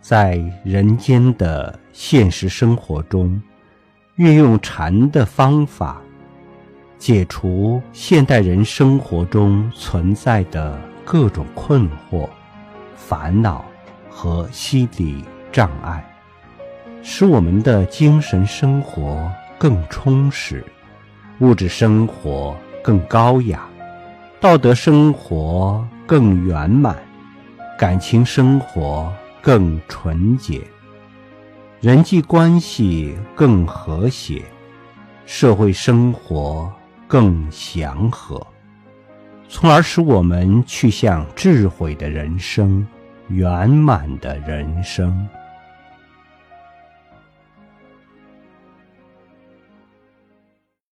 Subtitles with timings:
[0.00, 3.40] 在人间的现实生活中，
[4.16, 6.00] 运用禅的方法，
[6.98, 12.28] 解除现代人生活中存在的各种困惑、
[12.96, 13.64] 烦恼
[14.08, 15.22] 和心理
[15.52, 16.02] 障碍，
[17.02, 20.64] 使我们的精神生活更充实，
[21.40, 23.68] 物质生活更高雅，
[24.40, 26.96] 道德生活更圆满，
[27.78, 29.12] 感情生活。
[29.40, 30.60] 更纯洁，
[31.80, 34.42] 人际关系更和谐，
[35.26, 36.70] 社会生活
[37.06, 38.44] 更祥和，
[39.48, 42.86] 从而使我们去向智慧的人生、
[43.28, 45.26] 圆满的人生。